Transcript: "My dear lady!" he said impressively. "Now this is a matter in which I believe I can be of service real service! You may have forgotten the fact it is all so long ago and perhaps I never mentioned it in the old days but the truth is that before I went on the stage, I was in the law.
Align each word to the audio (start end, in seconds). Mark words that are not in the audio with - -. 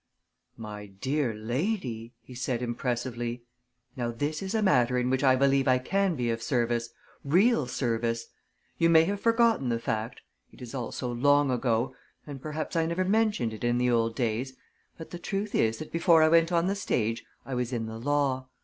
"My 0.57 0.87
dear 0.87 1.31
lady!" 1.31 2.15
he 2.23 2.33
said 2.33 2.63
impressively. 2.63 3.43
"Now 3.95 4.09
this 4.09 4.41
is 4.41 4.55
a 4.55 4.63
matter 4.63 4.97
in 4.97 5.11
which 5.11 5.23
I 5.23 5.35
believe 5.35 5.67
I 5.67 5.77
can 5.77 6.15
be 6.15 6.31
of 6.31 6.41
service 6.41 6.89
real 7.23 7.67
service! 7.67 8.25
You 8.79 8.89
may 8.89 9.03
have 9.03 9.21
forgotten 9.21 9.69
the 9.69 9.77
fact 9.77 10.21
it 10.51 10.59
is 10.59 10.73
all 10.73 10.91
so 10.91 11.11
long 11.11 11.51
ago 11.51 11.93
and 12.25 12.41
perhaps 12.41 12.75
I 12.75 12.87
never 12.87 13.05
mentioned 13.05 13.53
it 13.53 13.63
in 13.63 13.77
the 13.77 13.91
old 13.91 14.15
days 14.15 14.55
but 14.97 15.11
the 15.11 15.19
truth 15.19 15.53
is 15.53 15.77
that 15.77 15.91
before 15.91 16.23
I 16.23 16.29
went 16.29 16.51
on 16.51 16.65
the 16.65 16.73
stage, 16.75 17.23
I 17.45 17.53
was 17.53 17.71
in 17.71 17.85
the 17.85 17.99
law. 17.99 18.49